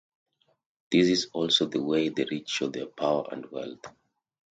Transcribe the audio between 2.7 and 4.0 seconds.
power and wealth.